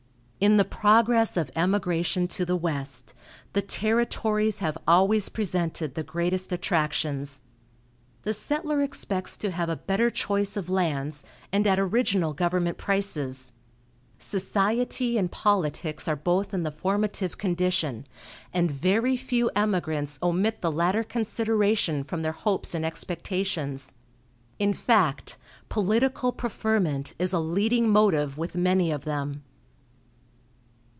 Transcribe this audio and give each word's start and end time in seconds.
In 0.43 0.57
the 0.57 0.65
progress 0.65 1.37
of 1.37 1.51
emigration 1.55 2.27
to 2.29 2.45
the 2.45 2.55
West, 2.55 3.13
the 3.53 3.61
territories 3.61 4.57
have 4.57 4.75
always 4.87 5.29
presented 5.29 5.93
the 5.93 6.01
greatest 6.01 6.51
attractions. 6.51 7.41
The 8.23 8.33
settler 8.33 8.81
expects 8.81 9.37
to 9.37 9.51
have 9.51 9.69
a 9.69 9.75
better 9.75 10.09
choice 10.09 10.57
of 10.57 10.67
lands, 10.67 11.23
and 11.51 11.67
at 11.67 11.77
original 11.77 12.33
government 12.33 12.79
prices. 12.79 13.51
Society 14.17 15.15
and 15.15 15.31
politics 15.31 16.07
are 16.07 16.15
both 16.15 16.55
in 16.55 16.63
the 16.63 16.71
formative 16.71 17.37
condition, 17.37 18.07
and 18.51 18.71
very 18.71 19.15
few 19.15 19.51
emigrants 19.55 20.17
omit 20.23 20.61
the 20.61 20.71
latter 20.71 21.03
consideration 21.03 22.03
from 22.03 22.23
their 22.23 22.31
hopes 22.31 22.73
and 22.73 22.83
expectations. 22.83 23.93
In 24.57 24.73
fact, 24.73 25.37
political 25.69 26.31
preferment 26.31 27.13
is 27.19 27.31
a 27.31 27.37
leading 27.39 27.87
motive 27.87 28.39
with 28.39 28.55
many 28.57 28.89
of 28.89 29.03
them. 29.05 29.43